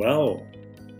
Well, 0.00 0.42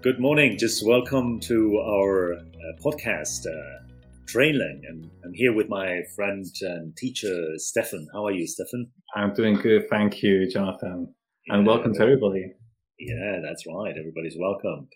good 0.03 0.21
morning. 0.21 0.59
Just 0.59 0.87
welcome 0.87 1.41
to 1.41 1.79
our 1.79 2.35
uh, 2.35 2.82
podcast, 2.85 3.46
uh, 3.46 3.87
Trainlang. 4.27 4.82
And 4.87 5.11
I'm 5.25 5.32
here 5.32 5.54
with 5.54 5.71
my 5.71 6.03
friend 6.14 6.45
and 6.61 6.95
teacher, 6.98 7.34
Stefan. 7.57 8.09
How 8.12 8.27
are 8.27 8.30
you, 8.30 8.46
Stefan? 8.46 8.91
I'm 9.16 9.32
doing 9.32 9.55
good. 9.55 9.89
Thank 9.89 10.23
you, 10.23 10.46
Jonathan. 10.50 11.14
And 11.48 11.66
welcome 11.66 11.95
to 11.95 12.02
everybody. 12.02 12.52
Yeah, 12.98 13.41
that's 13.43 13.64
right. 13.66 13.95
Everybody's 13.98 14.36
welcome. 14.39 14.89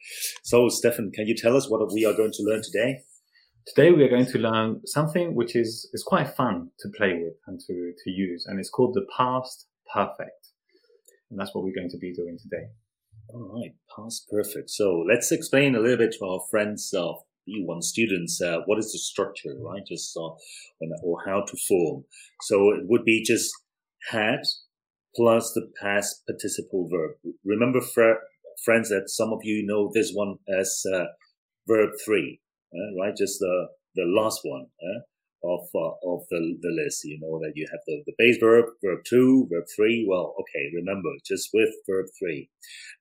So, 0.42 0.68
Stefan, 0.68 1.10
can 1.10 1.26
you 1.26 1.34
tell 1.34 1.56
us 1.56 1.70
what 1.70 1.80
we 1.90 2.04
are 2.04 2.12
going 2.12 2.32
to 2.32 2.42
learn 2.42 2.60
today? 2.62 2.98
Today 3.68 3.90
we 3.90 4.04
are 4.04 4.10
going 4.10 4.26
to 4.26 4.38
learn 4.38 4.82
something 4.84 5.34
which 5.34 5.56
is, 5.56 5.88
is 5.94 6.02
quite 6.02 6.28
fun 6.28 6.68
to 6.80 6.90
play 6.98 7.22
with 7.22 7.36
and 7.46 7.58
to, 7.58 7.92
to 8.04 8.10
use. 8.10 8.44
And 8.46 8.60
it's 8.60 8.68
called 8.68 8.92
the 8.92 9.06
past 9.16 9.66
perfect. 9.94 10.50
And 11.30 11.40
that's 11.40 11.54
what 11.54 11.64
we're 11.64 11.74
going 11.74 11.88
to 11.88 11.98
be 11.98 12.12
doing 12.12 12.36
today. 12.38 12.66
All 13.32 13.60
right, 13.60 13.74
past 13.96 14.28
perfect. 14.30 14.70
So 14.70 15.04
let's 15.08 15.32
explain 15.32 15.74
a 15.74 15.80
little 15.80 15.98
bit 15.98 16.14
to 16.18 16.24
our 16.26 16.40
friends 16.50 16.92
of 16.96 17.16
B1 17.48 17.82
students 17.82 18.40
uh, 18.40 18.58
what 18.66 18.78
is 18.78 18.92
the 18.92 18.98
structure, 18.98 19.54
right? 19.60 19.82
Just 19.86 20.16
uh, 20.16 20.30
or 21.02 21.18
how 21.26 21.44
to 21.46 21.56
form. 21.68 22.04
So 22.42 22.70
it 22.70 22.84
would 22.84 23.04
be 23.04 23.22
just 23.24 23.52
had 24.10 24.40
plus 25.16 25.52
the 25.52 25.70
past 25.80 26.22
participle 26.26 26.88
verb. 26.90 27.12
Remember, 27.44 27.80
fr- 27.80 28.24
friends, 28.64 28.88
that 28.90 29.08
some 29.08 29.32
of 29.32 29.40
you 29.42 29.64
know 29.66 29.90
this 29.94 30.12
one 30.12 30.36
as 30.48 30.82
uh, 30.94 31.04
verb 31.68 31.90
three, 32.04 32.40
uh, 32.74 33.00
right? 33.00 33.16
Just 33.16 33.38
the 33.40 33.68
the 33.94 34.04
last 34.04 34.40
one. 34.44 34.66
Of, 35.44 35.68
uh, 35.74 35.92
of 36.10 36.20
the, 36.30 36.56
the 36.62 36.72
list, 36.82 37.04
you 37.04 37.18
know 37.20 37.38
that 37.40 37.52
you 37.54 37.66
have 37.70 37.80
the, 37.86 38.02
the 38.06 38.14
base 38.16 38.38
verb, 38.40 38.64
verb 38.82 39.00
two, 39.06 39.46
verb 39.52 39.64
three. 39.76 40.06
Well, 40.08 40.34
okay, 40.40 40.70
remember 40.74 41.10
just 41.22 41.50
with 41.52 41.68
verb 41.86 42.06
three. 42.18 42.48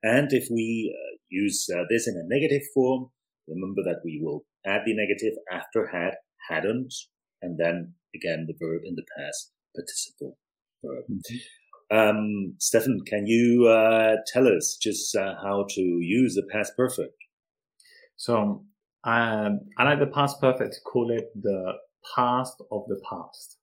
And 0.03 0.27
if 0.33 0.49
we 0.51 0.93
uh, 0.93 1.15
use 1.29 1.69
uh, 1.73 1.83
this 1.89 2.05
in 2.05 2.15
a 2.15 2.27
negative 2.27 2.63
form, 2.73 3.11
remember 3.47 3.81
that 3.83 4.01
we 4.03 4.19
will 4.21 4.43
add 4.65 4.81
the 4.85 4.93
negative 4.93 5.35
after 5.49 5.87
had, 5.87 6.15
hadn't, 6.49 6.93
and 7.41 7.57
then 7.57 7.93
again 8.13 8.45
the 8.45 8.55
verb 8.59 8.81
in 8.83 8.95
the 8.95 9.05
past 9.17 9.53
participle 9.73 10.37
verb. 10.83 11.05
Um, 11.91 12.55
Stefan, 12.59 12.99
can 13.07 13.25
you 13.25 13.67
uh, 13.67 14.17
tell 14.33 14.47
us 14.47 14.77
just 14.81 15.15
uh, 15.15 15.35
how 15.41 15.65
to 15.75 15.81
use 15.81 16.35
the 16.35 16.47
past 16.51 16.73
perfect? 16.75 17.15
So 18.17 18.65
um, 19.05 19.61
I 19.77 19.83
like 19.85 19.99
the 19.99 20.11
past 20.13 20.41
perfect 20.41 20.73
to 20.73 20.81
call 20.81 21.09
it 21.09 21.29
the 21.41 21.73
past 22.15 22.61
of 22.71 22.83
the 22.87 22.99
past. 23.09 23.57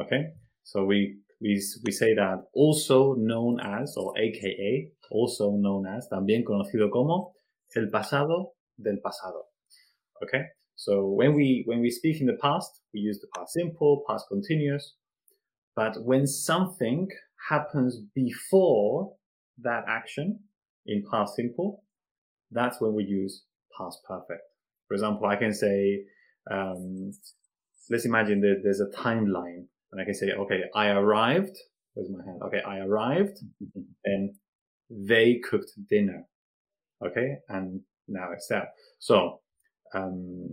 Okay. 0.00 0.32
So 0.64 0.84
we, 0.84 1.18
we, 1.40 1.62
we 1.84 1.92
say 1.92 2.14
that 2.14 2.44
also 2.54 3.14
known 3.14 3.58
as, 3.60 3.94
or 3.96 4.16
AKA, 4.18 4.90
also 5.10 5.52
known 5.52 5.86
as, 5.86 6.08
también 6.10 6.44
conocido 6.44 6.90
como 6.90 7.32
el 7.74 7.90
pasado 7.90 8.52
del 8.78 8.98
pasado. 9.04 9.42
Okay. 10.22 10.44
So 10.76 11.06
when 11.06 11.34
we, 11.34 11.62
when 11.66 11.80
we 11.80 11.90
speak 11.90 12.20
in 12.20 12.26
the 12.26 12.38
past, 12.40 12.80
we 12.94 13.00
use 13.00 13.20
the 13.20 13.28
past 13.36 13.52
simple, 13.52 14.04
past 14.08 14.26
continuous. 14.30 14.94
But 15.74 15.96
when 16.04 16.26
something 16.26 17.08
happens 17.48 17.98
before 18.14 19.12
that 19.58 19.84
action 19.88 20.40
in 20.86 21.04
past 21.10 21.36
simple, 21.36 21.82
that's 22.50 22.80
when 22.80 22.94
we 22.94 23.04
use 23.04 23.44
past 23.78 23.98
perfect. 24.06 24.42
For 24.88 24.94
example, 24.94 25.26
I 25.26 25.36
can 25.36 25.54
say, 25.54 26.04
um, 26.50 27.12
let's 27.90 28.04
imagine 28.04 28.40
that 28.40 28.60
there's 28.62 28.80
a 28.80 28.96
timeline 28.96 29.66
and 29.90 30.00
I 30.00 30.04
can 30.04 30.14
say, 30.14 30.32
okay, 30.32 30.62
I 30.74 30.88
arrived. 30.88 31.56
Where's 31.94 32.10
my 32.10 32.24
hand? 32.24 32.40
Okay, 32.42 32.62
I 32.66 32.78
arrived 32.78 33.38
and 34.04 34.34
they 34.90 35.40
cooked 35.48 35.72
dinner. 35.88 36.24
Okay. 37.04 37.36
And 37.48 37.80
now 38.08 38.32
it's 38.32 38.46
that. 38.48 38.68
So, 38.98 39.40
um, 39.94 40.48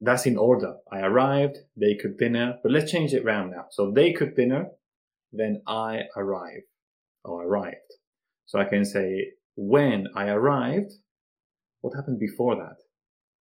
that's 0.00 0.26
in 0.26 0.36
order. 0.36 0.74
I 0.90 1.00
arrived, 1.00 1.58
they 1.76 1.94
cooked 1.94 2.18
dinner, 2.18 2.58
but 2.62 2.72
let's 2.72 2.90
change 2.90 3.14
it 3.14 3.24
round 3.24 3.52
now. 3.52 3.66
So 3.70 3.92
they 3.92 4.12
cooked 4.12 4.36
dinner, 4.36 4.66
then 5.32 5.62
I 5.66 6.02
arrived 6.16 6.66
or 7.24 7.44
arrived. 7.44 7.76
So 8.46 8.58
I 8.58 8.64
can 8.64 8.84
say, 8.84 9.28
when 9.54 10.08
I 10.16 10.28
arrived, 10.28 10.92
what 11.82 11.94
happened 11.94 12.18
before 12.18 12.56
that? 12.56 12.76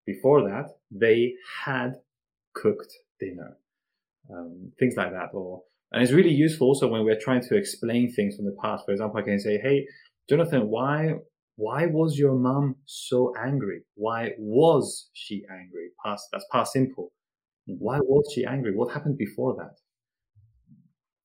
Before 0.05 0.43
that, 0.43 0.66
they 0.91 1.34
had 1.65 1.94
cooked 2.55 2.93
dinner. 3.20 3.56
Um, 4.32 4.72
things 4.78 4.94
like 4.97 5.10
that. 5.12 5.31
Or, 5.32 5.62
and 5.92 6.03
it's 6.03 6.12
really 6.12 6.32
useful 6.32 6.69
also 6.69 6.88
when 6.88 7.04
we're 7.04 7.20
trying 7.20 7.42
to 7.42 7.56
explain 7.56 8.12
things 8.12 8.36
from 8.36 8.47
the 8.47 8.56
past. 8.62 8.84
For 8.86 8.92
example, 8.92 9.19
I 9.19 9.22
can 9.22 9.38
say, 9.38 9.58
Hey, 9.58 9.86
Jonathan, 10.28 10.69
why, 10.69 11.14
why 11.56 11.86
was 11.86 12.16
your 12.19 12.34
mom 12.34 12.76
so 12.86 13.32
angry? 13.42 13.82
Why 13.94 14.31
was 14.38 15.10
she 15.12 15.42
angry? 15.50 15.91
Past, 16.04 16.28
that's 16.32 16.47
past 16.53 16.72
simple. 16.72 17.12
Why 17.66 17.98
was 17.98 18.32
she 18.34 18.44
angry? 18.44 18.75
What 18.75 18.92
happened 18.92 19.19
before 19.19 19.56
that? 19.56 19.76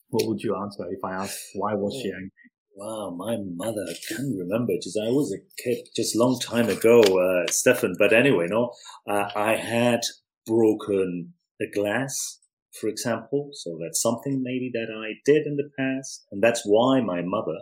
What 0.10 0.28
would 0.28 0.42
you 0.42 0.56
answer 0.56 0.86
if 0.90 1.04
I 1.04 1.14
asked, 1.14 1.40
why 1.56 1.74
was 1.74 1.94
she 2.02 2.12
angry? 2.12 2.32
Wow, 2.78 3.16
my 3.18 3.38
mother, 3.56 3.86
I 3.90 3.96
can't 4.08 4.38
remember. 4.38 4.74
Just 4.82 5.00
I 5.02 5.10
was 5.10 5.34
a 5.34 5.64
kid, 5.64 5.88
just 5.96 6.16
a 6.16 6.20
long 6.20 6.40
time 6.40 6.70
ago, 6.70 7.02
uh, 7.02 7.50
Stefan. 7.50 7.96
But 7.98 8.12
anyway, 8.12 8.48
no, 8.50 8.72
uh, 9.08 9.30
I 9.34 9.56
had 9.56 10.02
broken 10.46 11.34
a 11.62 11.66
glass, 11.74 12.40
for 12.80 12.88
example. 12.88 13.50
So 13.54 13.78
that's 13.82 14.02
something 14.02 14.42
maybe 14.44 14.72
that 14.74 14.88
I 14.92 15.20
did 15.26 15.46
in 15.46 15.56
the 15.56 15.70
past, 15.78 16.26
and 16.32 16.42
that's 16.42 16.64
why 16.66 17.02
my 17.02 17.22
mother 17.24 17.60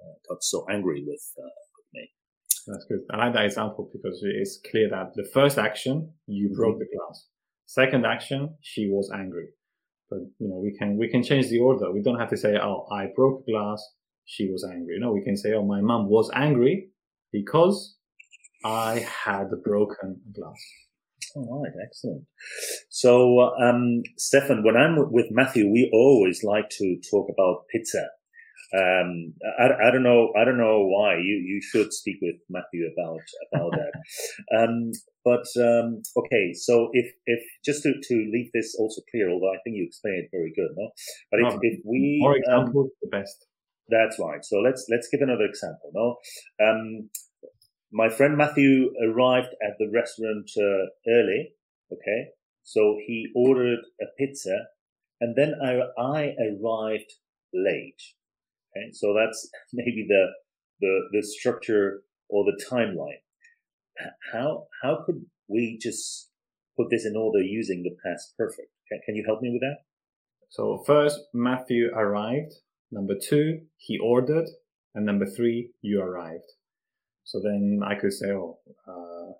uh, 0.00 0.14
got 0.28 0.42
so 0.42 0.66
angry 0.70 1.04
with 1.06 1.24
uh, 1.38 1.58
with 1.76 1.86
me. 1.94 2.10
That's 2.66 2.84
good. 2.86 3.00
I 3.10 3.16
like 3.16 3.34
that 3.34 3.46
example 3.46 3.90
because 3.92 4.20
it's 4.22 4.60
clear 4.70 4.88
that 4.90 5.12
the 5.14 5.28
first 5.32 5.58
action, 5.58 6.12
you 6.26 6.54
broke 6.54 6.78
the 6.78 6.86
glass. 6.86 7.26
Second 7.66 8.06
action, 8.06 8.56
she 8.62 8.88
was 8.88 9.10
angry. 9.14 9.48
But, 10.10 10.20
you 10.38 10.48
know, 10.48 10.56
we 10.56 10.74
can, 10.78 10.96
we 10.96 11.10
can 11.10 11.22
change 11.22 11.48
the 11.48 11.58
order. 11.58 11.92
We 11.92 12.02
don't 12.02 12.18
have 12.18 12.30
to 12.30 12.36
say, 12.36 12.56
oh, 12.56 12.86
I 12.90 13.08
broke 13.14 13.44
glass, 13.46 13.82
she 14.24 14.50
was 14.50 14.64
angry. 14.64 14.96
No, 14.98 15.12
we 15.12 15.22
can 15.22 15.36
say, 15.36 15.52
oh, 15.52 15.64
my 15.64 15.82
mom 15.82 16.08
was 16.08 16.30
angry 16.34 16.88
because 17.30 17.96
I 18.64 19.06
had 19.24 19.48
broken 19.62 20.20
a 20.28 20.40
glass. 20.40 20.56
All 21.46 21.62
right, 21.62 21.72
excellent. 21.86 22.24
So, 22.88 23.40
um, 23.62 24.02
Stefan, 24.16 24.64
when 24.64 24.76
I'm 24.76 25.12
with 25.12 25.26
Matthew, 25.30 25.70
we 25.70 25.90
always 25.92 26.42
like 26.42 26.68
to 26.70 26.96
talk 27.10 27.28
about 27.32 27.66
pizza. 27.70 28.08
Um, 28.76 29.32
I, 29.58 29.88
I 29.88 29.90
don't 29.90 30.02
know, 30.02 30.32
I 30.36 30.44
don't 30.44 30.58
know 30.58 30.84
why. 30.84 31.14
You 31.14 31.40
you 31.46 31.60
should 31.62 31.92
speak 31.92 32.16
with 32.20 32.36
Matthew 32.50 32.84
about 32.92 33.20
about 33.52 33.72
that. 33.72 33.92
Um, 34.58 34.92
but 35.24 35.46
um, 35.62 36.02
okay, 36.16 36.52
so 36.54 36.88
if 36.92 37.06
if 37.26 37.40
just 37.64 37.82
to 37.84 37.92
to 37.92 38.14
leave 38.32 38.50
this 38.52 38.76
also 38.78 39.00
clear, 39.10 39.30
although 39.30 39.52
I 39.52 39.60
think 39.64 39.76
you 39.76 39.84
explained 39.86 40.24
it 40.24 40.30
very 40.32 40.52
good, 40.54 40.70
no. 40.76 40.90
But 41.30 41.40
if, 41.40 41.58
if 41.62 41.80
we 41.84 42.18
More 42.20 42.32
um, 42.32 42.64
examples, 42.64 42.90
the 43.00 43.08
best. 43.08 43.46
that's 43.88 44.18
right. 44.18 44.44
So 44.44 44.58
let's 44.58 44.86
let's 44.90 45.08
give 45.10 45.20
another 45.22 45.44
example. 45.44 45.90
No, 45.94 46.16
um, 46.66 47.08
my 47.92 48.08
friend 48.08 48.36
Matthew 48.36 48.92
arrived 49.02 49.54
at 49.62 49.76
the 49.78 49.90
restaurant 49.92 50.50
uh, 50.56 50.86
early. 51.10 51.52
Okay, 51.92 52.28
so 52.62 52.98
he 53.06 53.32
ordered 53.34 53.80
a 54.00 54.06
pizza, 54.18 54.66
and 55.20 55.34
then 55.36 55.54
I 55.62 55.80
I 56.00 56.34
arrived 56.50 57.12
late. 57.54 58.02
Okay, 58.70 58.92
so 58.92 59.14
that's 59.14 59.50
maybe 59.72 60.06
the 60.08 60.26
the 60.80 61.08
the 61.12 61.22
structure 61.22 62.02
or 62.28 62.44
the 62.44 62.62
timeline. 62.70 63.22
How 64.32 64.66
how 64.82 65.02
could 65.04 65.24
we 65.48 65.78
just 65.80 66.30
put 66.76 66.90
this 66.90 67.04
in 67.06 67.16
order 67.16 67.40
using 67.40 67.82
the 67.82 67.96
past 68.04 68.34
perfect? 68.36 68.68
Can, 68.88 69.00
can 69.04 69.16
you 69.16 69.24
help 69.26 69.42
me 69.42 69.50
with 69.50 69.62
that? 69.62 69.78
So 70.50 70.82
first, 70.86 71.18
Matthew 71.34 71.90
arrived. 71.94 72.54
Number 72.90 73.14
two, 73.20 73.62
he 73.76 73.98
ordered. 73.98 74.48
And 74.94 75.04
number 75.04 75.26
three, 75.26 75.72
you 75.82 76.00
arrived. 76.00 76.52
So 77.28 77.42
then 77.44 77.80
I 77.84 77.94
could 77.94 78.14
say, 78.14 78.28
oh, 78.30 78.58
uh, 78.86 79.32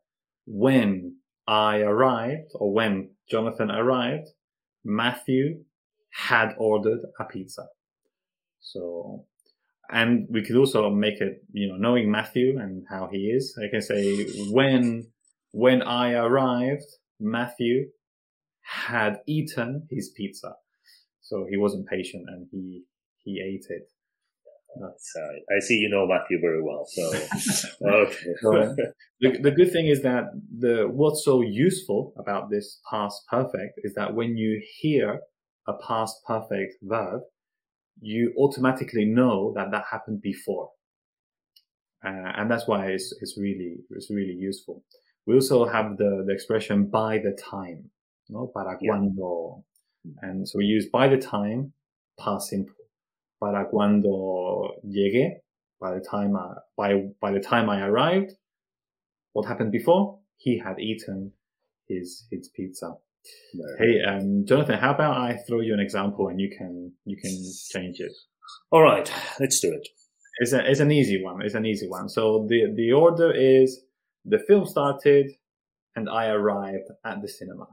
when 0.45 1.17
I 1.47 1.79
arrived 1.79 2.51
or 2.55 2.71
when 2.71 3.13
Jonathan 3.31 3.71
arrived, 3.71 4.29
Matthew 4.85 5.65
had 6.13 6.55
ordered 6.59 7.01
a 7.19 7.25
pizza. 7.25 7.67
So, 8.61 9.25
and 9.91 10.27
we 10.29 10.45
could 10.45 10.57
also 10.57 10.91
make 10.91 11.23
it, 11.23 11.43
you 11.53 11.67
know, 11.67 11.79
knowing 11.79 12.11
Matthew 12.11 12.59
and 12.59 12.85
how 12.91 13.09
he 13.11 13.31
is, 13.37 13.59
I 13.59 13.71
can 13.71 13.81
say 13.81 14.27
when, 14.51 15.07
when 15.53 15.81
I 15.81 16.13
arrived, 16.13 16.91
Matthew 17.19 17.87
had 18.61 19.21
eaten 19.27 19.89
his 19.91 20.11
pizza. 20.15 20.53
So 21.23 21.47
he 21.49 21.57
wasn't 21.57 21.89
patient 21.89 22.27
and 22.29 22.49
he, 22.51 22.83
he 23.25 23.41
ate 23.43 23.65
it. 23.71 23.89
So 24.99 25.21
I 25.57 25.61
see 25.61 25.75
you 25.77 25.89
know 25.89 26.07
Matthew 26.07 26.41
very 26.41 26.63
well. 26.63 26.87
So 26.87 27.03
okay. 28.55 28.93
The, 29.21 29.39
the 29.43 29.51
good 29.51 29.73
thing 29.73 29.89
is 29.89 30.03
that 30.03 30.25
the 30.59 30.87
what's 30.89 31.25
so 31.25 31.41
useful 31.43 32.13
about 32.19 32.51
this 32.51 32.81
past 32.91 33.23
perfect 33.29 33.81
is 33.83 33.95
that 33.95 34.15
when 34.15 34.37
you 34.37 34.63
hear 34.81 35.21
a 35.67 35.73
past 35.87 36.17
perfect 36.27 36.75
verb, 36.83 37.23
you 38.01 38.33
automatically 38.39 39.05
know 39.05 39.53
that 39.57 39.71
that 39.73 39.85
happened 39.91 40.23
before. 40.23 40.71
uh, 42.05 42.33
and 42.37 42.51
that's 42.51 42.67
why 42.69 42.87
it's, 42.87 43.13
it's 43.21 43.37
really 43.39 43.77
it's 43.91 44.11
really 44.11 44.35
useful. 44.39 44.85
We 45.27 45.35
also 45.35 45.67
have 45.67 45.97
the, 45.97 46.25
the 46.27 46.33
expression 46.33 46.87
by 46.91 47.19
the 47.19 47.33
time, 47.51 47.91
no, 48.29 48.51
para 48.55 48.79
Yeah. 48.81 48.93
cuando, 48.93 49.65
and 50.23 50.49
so 50.49 50.59
we 50.59 50.65
use 50.65 50.87
by 50.91 51.09
the 51.09 51.19
time, 51.19 51.73
past 52.19 52.49
simple. 52.51 52.75
Para 53.41 53.67
cuando 53.71 54.75
llegué, 54.85 55.41
by 55.81 55.95
the 55.95 56.05
time 56.11 56.37
I, 56.37 56.55
by 56.77 57.03
by 57.21 57.33
the 57.33 57.41
time 57.41 57.71
I 57.71 57.81
arrived, 57.83 58.33
what 59.33 59.47
happened 59.47 59.73
before? 59.73 60.19
He 60.37 60.59
had 60.59 60.79
eaten 60.81 61.33
his 61.89 62.27
his 62.31 62.51
pizza. 62.55 62.95
Hey, 63.79 64.03
um, 64.07 64.45
Jonathan, 64.47 64.79
how 64.79 64.95
about 64.95 65.17
I 65.17 65.37
throw 65.47 65.61
you 65.61 65.75
an 65.75 65.81
example 65.81 66.29
and 66.29 66.41
you 66.41 66.51
can 66.57 66.93
you 67.05 67.17
can 67.17 67.37
change 67.71 68.01
it. 68.01 68.13
All 68.71 68.83
right, 68.83 69.11
let's 69.39 69.61
do 69.61 69.73
it. 69.73 69.87
It's, 70.41 70.53
a, 70.53 70.71
it's 70.71 70.81
an 70.81 70.93
easy 70.93 71.23
one. 71.23 71.43
It's 71.43 71.55
an 71.55 71.67
easy 71.67 71.89
one. 71.89 72.09
So 72.09 72.47
the 72.49 72.73
the 72.75 72.93
order 72.93 73.33
is 73.33 73.85
the 74.25 74.39
film 74.39 74.67
started 74.67 75.31
and 75.97 76.09
I 76.09 76.29
arrived 76.29 76.89
at 77.05 77.21
the 77.21 77.29
cinema. 77.29 77.67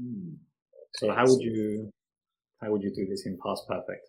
Hmm. 0.00 0.34
So 0.94 1.12
how 1.12 1.24
would 1.26 1.40
you 1.40 1.90
how 2.60 2.70
would 2.70 2.82
you 2.82 2.92
do 2.94 3.06
this 3.08 3.26
in 3.26 3.38
past 3.44 3.62
perfect? 3.68 4.08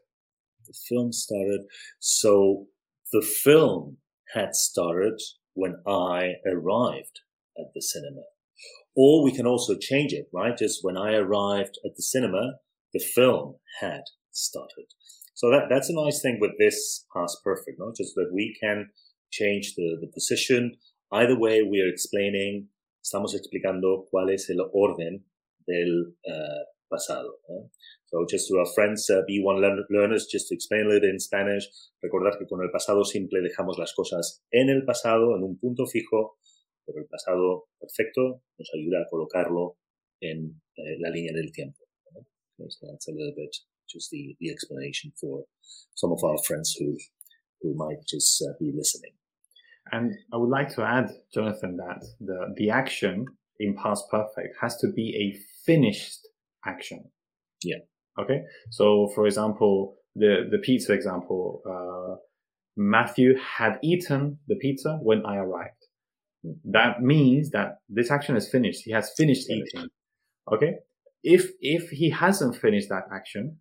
The 0.65 0.74
film 0.89 1.12
started. 1.12 1.62
So 2.00 2.68
the 3.12 3.21
film 3.21 3.98
had 4.33 4.56
started 4.56 5.19
when 5.54 5.75
I 5.88 6.33
arrived 6.45 7.21
at 7.57 7.68
the 7.74 7.81
cinema. 7.81 8.24
Or 8.95 9.24
we 9.24 9.31
can 9.31 9.48
also 9.48 9.75
change 9.77 10.13
it, 10.13 10.27
right? 10.33 10.57
Just 10.57 10.83
when 10.83 10.98
I 10.98 11.13
arrived 11.13 11.80
at 11.86 11.95
the 11.95 12.04
cinema, 12.04 12.60
the 12.94 13.00
film 13.00 13.56
had 13.81 14.04
started. 14.31 14.86
So 15.33 15.50
that, 15.50 15.63
that's 15.69 15.89
a 15.89 15.95
nice 15.95 16.21
thing 16.21 16.38
with 16.39 16.51
this 16.60 17.06
past 17.15 17.38
perfect, 17.44 17.80
no? 17.80 17.92
Just 17.95 18.13
that 18.15 18.31
we 18.33 18.56
can 18.62 18.89
change 19.31 19.74
the, 19.75 19.98
the 20.00 20.12
position. 20.13 20.77
Either 21.12 21.38
way, 21.38 21.62
we 21.63 21.81
are 21.81 21.89
explaining, 21.89 22.69
estamos 23.04 23.33
explicando 23.33 24.06
cuál 24.12 24.31
es 24.31 24.50
el 24.50 24.62
orden 24.74 25.24
del 25.68 26.13
uh, 26.27 26.63
pasado. 26.94 27.42
¿no? 27.50 27.72
So 28.06 28.25
just 28.30 28.48
to 28.50 28.62
our 28.62 28.69
friends, 28.75 29.10
uh, 29.10 29.25
B1 29.25 29.57
learn- 29.60 29.86
learners, 29.90 30.28
just 30.30 30.48
to 30.50 30.54
explain 30.54 30.86
a 30.86 30.90
little 30.90 31.10
in 31.10 31.19
Spanish, 31.19 31.66
recordad 32.01 32.38
que 32.38 32.45
con 32.45 32.62
el 32.62 32.69
pasado 32.69 33.04
simple 33.04 33.42
dejamos 33.42 33.78
las 33.80 33.94
cosas 33.94 34.44
en 34.51 34.69
el 34.69 34.86
pasado, 34.86 35.36
en 35.36 35.44
un 35.44 35.57
punto 35.57 35.86
fijo, 35.88 36.38
pero 36.86 37.00
el 37.00 37.07
pasado 37.07 37.69
perfecto 37.80 38.44
nos 38.57 38.69
ayuda 38.78 39.01
a 39.01 39.10
colocarlo 39.10 39.78
en 40.22 40.62
eh, 40.78 40.98
la 41.00 41.10
línea 41.10 41.34
del 41.34 41.51
tiempo. 41.51 41.80
¿no? 42.13 42.69
So 42.69 42.88
that's 42.88 43.07
a 43.07 43.12
little 43.12 43.34
bit 43.36 43.56
just 43.88 44.12
the, 44.12 44.36
the 44.39 44.51
explanation 44.51 45.12
for 45.19 45.46
some 45.96 46.12
of 46.12 46.24
our 46.24 46.38
friends 46.46 46.75
who 46.80 46.98
who 47.62 47.74
might 47.75 48.06
just 48.07 48.44
uh, 48.44 48.54
be 48.60 48.72
listening. 48.75 49.13
And 49.92 50.13
I 50.34 50.38
would 50.38 50.50
like 50.50 50.69
to 50.75 50.84
add, 50.84 51.12
Jonathan, 51.34 51.78
that 51.78 52.04
the 52.19 52.54
the 52.56 52.69
action 52.69 53.25
in 53.60 53.75
past 53.75 54.06
perfect 54.10 54.57
has 54.62 54.78
to 54.78 54.92
be 54.92 55.07
a 55.16 55.28
finished 55.66 56.28
action. 56.65 57.06
Yeah. 57.63 57.77
Okay. 58.19 58.42
So, 58.71 59.10
for 59.15 59.25
example, 59.25 59.95
the 60.15 60.48
the 60.50 60.57
pizza 60.60 60.94
example, 60.94 61.62
uh, 61.69 62.15
Matthew 62.77 63.36
had 63.38 63.80
eaten 63.83 64.39
the 64.48 64.56
pizza 64.56 64.98
when 65.01 65.25
I 65.25 65.38
arrived. 65.38 65.88
That 66.65 67.01
means 67.01 67.51
that 67.51 67.77
this 67.88 68.12
action 68.12 68.36
is 68.36 68.50
finished. 68.50 68.81
He 68.83 68.92
has 68.92 69.12
finished 69.18 69.48
Finished. 69.48 69.75
eating. 69.75 69.89
Okay. 70.51 70.74
If 71.24 71.51
if 71.62 71.89
he 71.89 72.10
hasn't 72.10 72.57
finished 72.57 72.89
that 72.89 73.04
action, 73.13 73.60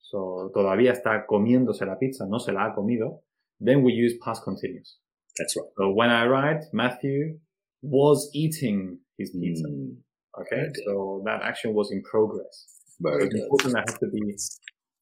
so 0.00 0.50
todavía 0.54 0.92
está 0.92 1.26
comiéndose 1.26 1.84
la 1.84 1.96
pizza, 1.96 2.24
no 2.28 2.38
se 2.38 2.52
la 2.52 2.66
ha 2.68 2.74
comido, 2.74 3.22
then 3.60 3.82
we 3.82 3.92
use 3.92 4.14
past 4.24 4.44
continuous. 4.44 4.98
That's 5.36 5.56
right. 5.56 5.66
So 5.76 5.90
when 5.90 6.10
I 6.10 6.24
arrived, 6.24 6.66
Matthew 6.72 7.38
was 7.82 8.30
eating 8.32 9.00
his 9.18 9.30
pizza. 9.30 9.66
Mm, 9.66 9.96
Okay, 10.40 10.64
so 10.84 11.22
that 11.24 11.42
action 11.42 11.74
was 11.74 11.90
in 11.92 12.02
progress. 12.02 12.66
very 13.00 13.24
It's 13.24 13.34
good. 13.34 13.42
important 13.42 13.74
that 13.74 13.88
have 13.88 13.98
to 14.00 14.08
be 14.08 14.20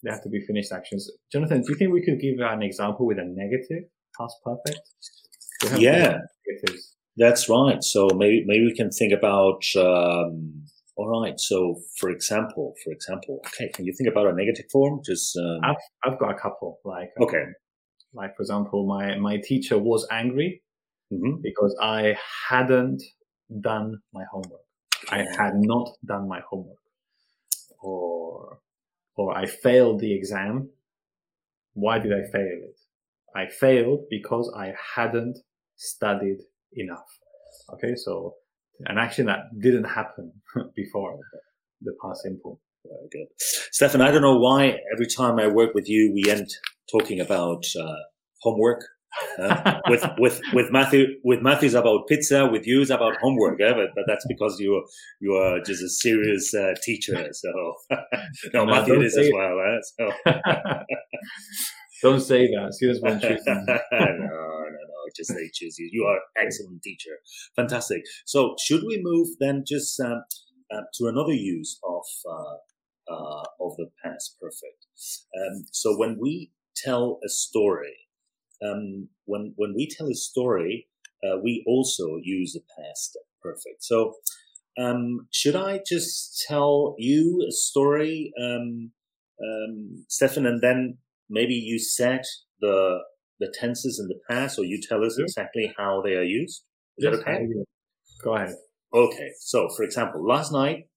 they 0.02 0.11
have 0.11 0.23
to 0.23 0.29
be 0.29 0.40
finished 0.40 0.73
actions. 0.73 1.08
Jonathan, 1.32 1.62
do 1.62 1.69
you 1.73 1.76
think 1.79 1.93
we 1.93 2.05
could 2.05 2.20
give 2.20 2.34
an 2.40 2.62
example 2.62 3.06
with 3.06 3.19
a 3.19 3.25
negative 3.25 3.84
past 4.19 4.34
perfect? 4.44 4.81
Yeah. 5.79 6.19
That's 7.17 7.49
right. 7.49 7.82
So 7.84 8.08
maybe 8.14 8.44
maybe 8.46 8.64
we 8.64 8.75
can 8.75 8.90
think 8.90 9.12
about. 9.12 9.62
Um, 9.76 10.64
all 10.96 11.08
right. 11.23 11.38
So 11.38 11.81
for 11.99 12.11
example, 12.11 12.75
for 12.84 12.93
example, 12.93 13.40
okay, 13.49 13.69
can 13.75 13.84
you 13.84 13.94
think 13.96 14.11
about 14.11 14.26
a 14.26 14.32
negative 14.34 14.67
form? 14.70 15.00
Just 15.05 15.37
um, 15.37 15.61
I've 15.62 15.76
I've 16.05 16.19
got 16.19 16.31
a 16.31 16.38
couple. 16.38 16.79
Like 16.84 17.11
um, 17.19 17.25
Okay. 17.26 17.44
like 18.14 18.34
for 18.37 18.43
example, 18.43 18.87
my 18.87 19.17
my 19.19 19.37
teacher 19.38 19.79
was 19.79 20.06
angry 20.11 20.62
mhm. 21.12 21.40
because 21.43 21.76
I 21.81 22.17
hadn't 22.49 23.02
done 23.61 23.99
my 24.12 24.25
homework. 24.32 24.62
I 25.11 25.25
had 25.39 25.55
not 25.57 25.91
done 26.05 26.29
my 26.29 26.41
homework, 26.49 26.79
or 27.81 28.59
or 29.17 29.37
I 29.37 29.47
failed 29.47 30.01
the 30.01 30.15
exam. 30.15 30.71
Why 31.75 31.99
did 31.99 32.13
I 32.13 32.23
fail 32.31 32.59
it? 32.71 32.79
I 33.35 33.47
failed 33.49 34.07
because 34.11 34.53
I 34.57 34.75
hadn't 34.95 35.39
studied 35.77 36.39
enough. 36.75 37.07
Okay, 37.75 37.95
so 37.95 38.35
an 38.87 38.99
action 38.99 39.27
that 39.27 39.59
didn't 39.59 39.85
happen 39.85 40.33
before 40.77 41.19
the 41.81 41.95
past 42.03 42.23
simple. 42.23 42.61
Very 42.85 43.09
good. 43.11 43.27
Stefan, 43.39 44.01
I 44.01 44.11
don't 44.11 44.23
know 44.23 44.39
why 44.39 44.77
every 44.93 45.07
time 45.07 45.39
I 45.39 45.47
work 45.47 45.75
with 45.75 45.89
you, 45.89 46.13
we 46.13 46.31
end 46.31 46.49
talking 46.91 47.21
about 47.21 47.65
uh, 47.81 47.95
homework. 48.41 48.85
Uh, 49.38 49.81
with 49.88 50.05
with 50.19 50.41
with 50.53 50.70
Matthew 50.70 51.06
with 51.25 51.41
Matthew's 51.43 51.75
about 51.75 52.06
pizza, 52.09 52.47
with 52.47 52.67
you 52.67 52.81
is 52.81 52.91
about 52.91 53.17
homework. 53.17 53.61
eh? 53.61 53.73
But, 53.73 53.91
but 53.94 54.05
that's 54.06 54.25
because 54.26 54.59
you 54.59 54.85
you 55.20 55.35
are 55.35 55.61
just 55.61 55.82
a 55.82 55.88
serious 55.88 56.55
uh, 56.55 56.75
teacher. 56.82 57.29
So 57.32 57.75
no, 58.55 58.67
Matthew 58.67 59.00
is 59.00 59.17
as 59.17 59.31
well. 59.32 59.59
Eh? 59.61 59.81
So 59.99 60.32
Don't 62.03 62.20
say 62.20 62.47
that. 62.49 62.75
Students 62.75 63.00
won't 63.03 63.23
choose 63.23 63.43
no, 63.47 63.55
no, 63.55 63.69
no. 63.70 64.99
Just 65.17 65.35
they 65.35 65.50
choose 65.53 65.79
you. 65.79 65.88
You 65.93 66.05
are 66.05 66.19
excellent 66.37 66.82
teacher. 66.82 67.19
Fantastic. 67.55 68.03
So 68.25 68.56
should 68.65 68.82
we 68.87 69.00
move 69.03 69.29
then 69.38 69.62
just 69.67 70.00
um, 70.00 70.25
uh, 70.73 70.82
to 70.99 71.06
another 71.06 71.32
use 71.35 71.79
of 71.85 72.03
uh, 72.29 73.12
uh, 73.12 73.44
of 73.61 73.76
the 73.76 73.88
past 74.03 74.37
perfect? 74.41 74.87
Um, 75.37 75.67
so 75.70 75.96
when 75.96 76.19
we 76.20 76.51
tell 76.75 77.20
a 77.25 77.29
story, 77.29 78.02
um, 78.65 79.09
when 79.25 79.55
when 79.57 79.75
we 79.75 79.89
tell 79.89 80.09
a 80.09 80.15
story, 80.15 80.89
uh, 81.25 81.39
we 81.43 81.65
also 81.67 82.19
use 82.23 82.53
the 82.53 82.63
past 82.77 83.19
perfect. 83.43 83.83
So 83.83 84.15
um, 84.79 85.27
should 85.33 85.57
I 85.57 85.81
just 85.87 86.45
tell 86.49 86.95
you 86.99 87.45
a 87.49 87.53
story, 87.53 88.33
um, 88.41 88.93
um, 89.43 90.05
Stefan, 90.09 90.47
and 90.47 90.63
then 90.63 90.99
maybe 91.29 91.55
you 91.55 91.79
set 91.79 92.25
the 92.61 92.99
the 93.41 93.53
tenses 93.59 93.99
in 93.99 94.09
the 94.09 94.21
past, 94.31 94.59
or 94.59 94.65
you 94.65 94.81
tell 94.81 95.05
us 95.05 95.19
exactly 95.19 95.75
how 95.77 96.01
they 96.03 96.15
are 96.15 96.23
used? 96.23 96.63
Is 96.99 97.05
that 97.05 97.15
okay? 97.21 97.47
Go 98.23 98.37
ahead. 98.37 98.55
Okay. 98.95 99.31
So, 99.41 99.69
for 99.77 99.83
example, 99.83 100.25
last 100.25 100.53
night 100.53 100.89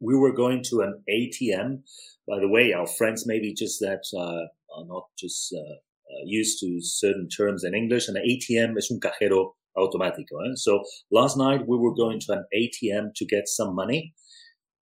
we 0.00 0.16
were 0.16 0.32
going 0.32 0.62
to 0.64 0.80
an 0.80 1.02
ATM. 1.08 1.82
By 2.28 2.40
the 2.40 2.48
way, 2.48 2.72
our 2.72 2.86
friends 2.86 3.24
maybe 3.26 3.54
just 3.54 3.80
that 3.80 4.02
uh, 4.16 4.48
are 4.76 4.86
not 4.86 5.04
just 5.18 5.54
uh, 5.54 5.76
used 6.24 6.60
to 6.60 6.78
certain 6.80 7.28
terms 7.28 7.64
in 7.64 7.74
English. 7.74 8.08
An 8.08 8.16
ATM 8.16 8.76
is 8.76 8.90
un 8.90 9.00
cajero 9.00 9.52
automático. 9.76 10.38
Eh? 10.46 10.54
So 10.56 10.82
last 11.10 11.36
night 11.36 11.66
we 11.66 11.78
were 11.78 11.94
going 11.94 12.20
to 12.20 12.32
an 12.32 12.44
ATM 12.54 13.14
to 13.16 13.26
get 13.26 13.48
some 13.48 13.74
money. 13.74 14.14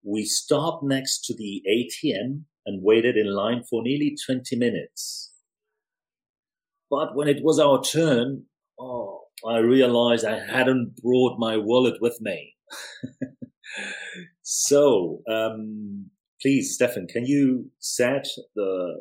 We 0.05 0.25
stopped 0.25 0.85
next 0.85 1.25
to 1.27 1.35
the 1.35 1.63
ATM 1.69 2.45
and 2.67 2.83
waited 2.83 3.17
in 3.17 3.35
line 3.35 3.63
for 3.69 3.83
nearly 3.83 4.15
20 4.27 4.57
minutes. 4.57 5.33
But 6.91 7.15
when 7.15 7.29
it 7.29 7.43
was 7.43 7.59
our 7.59 7.83
turn, 7.83 8.45
oh, 8.79 9.23
I 9.47 9.59
realized 9.59 10.25
I 10.25 10.39
hadn't 10.39 10.97
brought 11.03 11.39
my 11.39 11.57
wallet 11.57 12.01
with 12.01 12.19
me. 12.21 12.55
so, 14.43 15.21
um, 15.31 16.11
please, 16.41 16.75
Stefan, 16.75 17.07
can 17.07 17.25
you 17.25 17.71
set 17.79 18.27
the, 18.55 19.01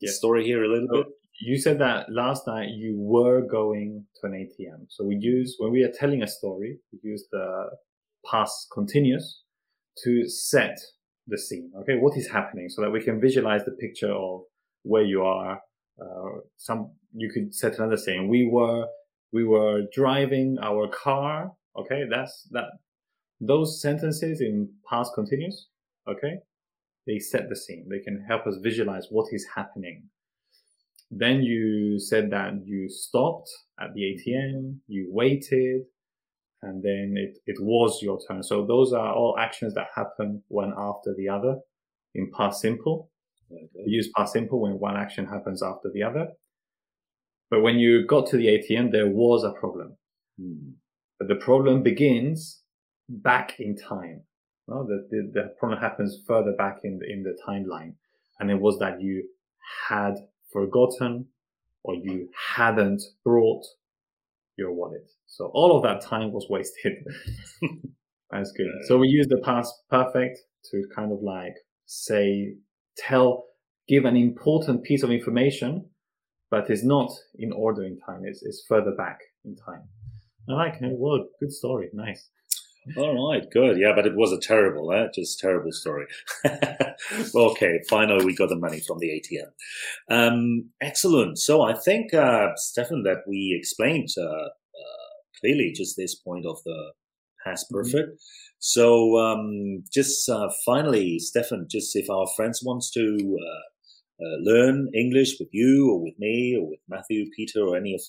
the 0.00 0.08
story 0.08 0.44
here 0.44 0.62
a 0.62 0.68
little 0.68 0.88
bit? 0.88 1.06
You 1.42 1.58
said 1.58 1.78
that 1.78 2.12
last 2.12 2.46
night 2.46 2.68
you 2.68 2.96
were 2.98 3.40
going 3.40 4.04
to 4.20 4.26
an 4.26 4.32
ATM. 4.32 4.86
So 4.90 5.04
we 5.04 5.16
use, 5.16 5.56
when 5.58 5.72
we 5.72 5.82
are 5.82 5.90
telling 5.90 6.22
a 6.22 6.26
story, 6.26 6.78
we 6.92 6.98
use 7.02 7.24
the 7.32 7.70
past 8.30 8.68
continuous 8.74 9.42
to 10.04 10.28
set 10.28 10.78
the 11.26 11.38
scene. 11.38 11.72
Okay. 11.80 11.96
What 11.96 12.18
is 12.18 12.28
happening 12.28 12.68
so 12.68 12.82
that 12.82 12.90
we 12.90 13.02
can 13.02 13.20
visualize 13.20 13.64
the 13.64 13.70
picture 13.72 14.12
of 14.12 14.42
where 14.82 15.02
you 15.02 15.22
are. 15.22 15.60
Uh, 16.00 16.40
some, 16.58 16.92
you 17.14 17.30
could 17.32 17.54
set 17.54 17.78
another 17.78 17.96
scene. 17.96 18.28
We 18.28 18.46
were, 18.46 18.86
we 19.32 19.44
were 19.44 19.84
driving 19.94 20.58
our 20.62 20.88
car. 20.88 21.52
Okay. 21.78 22.04
That's 22.10 22.48
that. 22.50 22.66
Those 23.40 23.80
sentences 23.80 24.42
in 24.42 24.68
past 24.88 25.12
continuous. 25.14 25.68
Okay. 26.06 26.34
They 27.06 27.18
set 27.18 27.48
the 27.48 27.56
scene. 27.56 27.86
They 27.88 28.00
can 28.00 28.22
help 28.28 28.46
us 28.46 28.58
visualize 28.62 29.06
what 29.08 29.28
is 29.32 29.46
happening. 29.54 30.02
Then 31.10 31.42
you 31.42 31.98
said 31.98 32.30
that 32.30 32.52
you 32.64 32.88
stopped 32.88 33.50
at 33.80 33.94
the 33.94 34.00
ATM, 34.02 34.78
you 34.86 35.08
waited, 35.10 35.82
and 36.62 36.82
then 36.82 37.14
it, 37.16 37.38
it 37.46 37.56
was 37.60 38.00
your 38.02 38.20
turn. 38.28 38.42
So 38.42 38.66
those 38.66 38.92
are 38.92 39.12
all 39.14 39.36
actions 39.38 39.74
that 39.74 39.88
happen 39.94 40.42
one 40.48 40.72
after 40.76 41.14
the 41.16 41.28
other 41.28 41.56
in 42.14 42.30
past 42.36 42.60
simple. 42.60 43.10
Okay. 43.50 43.66
We 43.86 43.92
use 43.92 44.10
past 44.16 44.34
simple 44.34 44.60
when 44.60 44.72
one 44.72 44.96
action 44.96 45.26
happens 45.26 45.62
after 45.62 45.90
the 45.92 46.02
other. 46.02 46.28
But 47.50 47.62
when 47.62 47.78
you 47.78 48.06
got 48.06 48.28
to 48.28 48.36
the 48.36 48.46
ATM, 48.46 48.92
there 48.92 49.08
was 49.08 49.42
a 49.42 49.52
problem. 49.52 49.96
Hmm. 50.38 50.70
But 51.18 51.28
the 51.28 51.36
problem 51.36 51.82
begins 51.82 52.62
back 53.08 53.58
in 53.58 53.76
time. 53.76 54.22
No, 54.68 54.86
the, 54.86 55.06
the, 55.10 55.30
the 55.34 55.54
problem 55.58 55.80
happens 55.80 56.22
further 56.26 56.52
back 56.56 56.80
in 56.84 56.98
the, 56.98 57.10
in 57.10 57.22
the 57.24 57.36
timeline. 57.46 57.94
And 58.38 58.50
it 58.50 58.60
was 58.60 58.78
that 58.78 59.02
you 59.02 59.24
had 59.88 60.14
forgotten 60.52 61.26
or 61.82 61.94
you 61.94 62.28
hadn't 62.56 63.02
brought 63.24 63.64
your 64.56 64.72
wallet. 64.72 65.10
So 65.26 65.50
all 65.54 65.76
of 65.76 65.82
that 65.82 66.02
time 66.02 66.32
was 66.32 66.46
wasted. 66.50 66.92
That's 68.30 68.52
good. 68.52 68.70
So 68.86 68.98
we 68.98 69.08
use 69.08 69.26
the 69.28 69.40
past 69.44 69.72
perfect 69.88 70.38
to 70.70 70.84
kind 70.94 71.12
of 71.12 71.20
like 71.22 71.54
say, 71.86 72.54
tell, 72.96 73.44
give 73.88 74.04
an 74.04 74.16
important 74.16 74.84
piece 74.84 75.02
of 75.02 75.10
information, 75.10 75.88
but 76.50 76.68
it's 76.70 76.84
not 76.84 77.10
in 77.36 77.52
order 77.52 77.84
in 77.84 77.98
time. 77.98 78.22
It's, 78.24 78.42
it's 78.42 78.64
further 78.68 78.92
back 78.96 79.18
in 79.44 79.56
time. 79.56 79.82
I 80.48 80.52
like 80.52 80.74
it. 80.80 80.92
Well, 80.92 81.26
good 81.40 81.52
story. 81.52 81.88
Nice. 81.92 82.28
All 82.96 83.30
right, 83.30 83.44
good. 83.50 83.78
Yeah, 83.78 83.92
but 83.94 84.06
it 84.06 84.16
was 84.16 84.32
a 84.32 84.40
terrible, 84.40 84.90
eh? 84.92 85.08
just 85.14 85.38
terrible 85.38 85.70
story. 85.70 86.06
okay, 87.34 87.80
finally 87.88 88.24
we 88.24 88.34
got 88.34 88.48
the 88.48 88.56
money 88.56 88.80
from 88.80 88.98
the 88.98 89.08
ATM. 89.08 89.50
Um, 90.10 90.70
excellent. 90.80 91.38
So 91.38 91.62
I 91.62 91.74
think, 91.74 92.14
uh, 92.14 92.48
Stefan, 92.56 93.02
that 93.02 93.22
we 93.28 93.56
explained 93.58 94.08
uh, 94.18 94.22
uh, 94.24 95.10
clearly 95.40 95.72
just 95.76 95.96
this 95.96 96.14
point 96.14 96.46
of 96.46 96.58
the 96.64 96.92
past 97.44 97.66
mm-hmm. 97.66 97.80
perfect. 97.80 98.08
Mm-hmm. 98.08 98.16
So 98.60 99.18
um, 99.18 99.84
just 99.92 100.28
uh, 100.28 100.48
finally, 100.64 101.18
Stefan, 101.18 101.66
just 101.70 101.94
if 101.94 102.08
our 102.08 102.26
friends 102.34 102.62
wants 102.64 102.90
to 102.92 103.00
uh, 103.00 104.24
uh, 104.24 104.36
learn 104.42 104.88
English 104.94 105.36
with 105.38 105.48
you 105.52 105.90
or 105.92 106.02
with 106.02 106.14
me 106.18 106.56
or 106.58 106.70
with 106.70 106.80
Matthew, 106.88 107.26
Peter, 107.36 107.60
or 107.60 107.76
any 107.76 107.94
of 107.94 108.00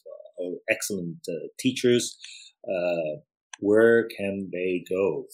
our 0.42 0.54
excellent 0.70 1.18
teachers 1.60 2.18
where 3.62 4.10
can 4.10 4.50
they 4.52 4.84
go? 4.90 5.26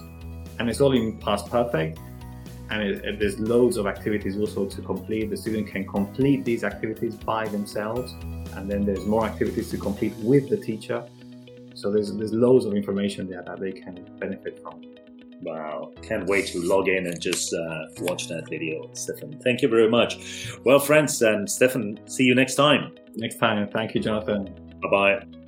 And 0.59 0.69
it's 0.69 0.83
all 0.83 0.93
in 0.93 1.17
past 1.19 1.49
perfect 1.51 1.99
and 2.71 3.21
there's 3.21 3.39
loads 3.39 3.77
of 3.77 3.87
activities 3.87 4.39
also 4.39 4.67
to 4.67 4.83
complete. 4.83 5.31
The 5.31 5.37
student 5.37 5.67
can 5.67 5.87
complete 5.87 6.45
these 6.45 6.65
activities 6.65 7.15
by 7.17 7.49
themselves, 7.49 8.13
and 8.55 8.71
then 8.71 8.85
there's 8.85 9.05
more 9.07 9.25
activities 9.25 9.71
to 9.71 9.79
complete 9.79 10.15
with 10.19 10.49
the 10.49 10.57
teacher. 10.57 11.05
So 11.75 11.91
there's 11.91 12.15
there's 12.17 12.33
loads 12.33 12.65
of 12.65 12.75
information 12.75 13.29
there 13.29 13.43
that 13.43 13.61
they 13.61 13.73
can 13.73 14.05
benefit 14.19 14.61
from. 14.63 14.83
Wow, 15.43 15.93
can't 16.03 16.27
wait 16.27 16.49
to 16.49 16.61
log 16.61 16.89
in 16.89 17.07
and 17.07 17.19
just 17.19 17.53
uh, 17.55 17.87
watch 18.01 18.29
that 18.29 18.49
video, 18.49 18.91
Stefan. 18.93 19.39
Thank 19.43 19.63
you 19.63 19.69
very 19.69 19.89
much. 19.89 20.51
Well, 20.65 20.79
friends, 20.79 21.23
and 21.23 21.51
Stefan, 21.51 21.99
see 22.07 22.25
you 22.25 22.35
next 22.35 22.57
time. 22.57 22.93
Next 23.17 23.39
time. 23.39 23.67
Thank 23.69 23.95
you, 23.95 24.01
Jonathan. 24.03 24.45
Bye 24.83 24.91
bye. 24.91 25.40